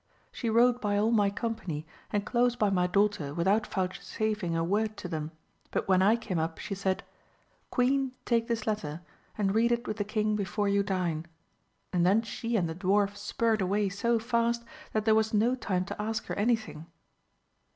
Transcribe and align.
She 0.31 0.49
rode 0.49 0.81
by 0.81 0.97
all 0.97 1.11
my 1.11 1.29
company, 1.29 1.85
and 2.11 2.25
close 2.25 2.55
by 2.55 2.71
my 2.71 2.87
daughter, 2.87 3.35
without 3.35 3.67
vouchsafing 3.67 4.55
a 4.55 4.63
word 4.63 4.97
to 4.97 5.07
them, 5.07 5.29
but 5.69 5.87
when 5.87 6.01
I 6.01 6.15
came 6.15 6.39
up 6.39 6.57
she 6.57 6.73
said, 6.73 7.03
Queen, 7.69 8.11
take 8.25 8.47
this 8.47 8.65
letter, 8.65 9.01
and 9.37 9.53
read 9.53 9.71
it 9.71 9.85
with 9.87 9.97
the 9.97 10.03
king 10.03 10.35
before 10.35 10.67
you 10.67 10.81
dine, 10.81 11.27
and 11.93 12.03
then 12.03 12.23
she 12.23 12.55
and 12.55 12.67
the 12.67 12.73
dwarf 12.73 13.15
spurred 13.15 13.61
away 13.61 13.89
so 13.89 14.17
fast 14.17 14.63
that 14.91 15.05
there 15.05 15.13
was 15.13 15.35
no 15.35 15.53
time 15.53 15.85
to 15.85 16.01
ask 16.01 16.25
her 16.25 16.35
any 16.35 16.55
thing. 16.55 16.87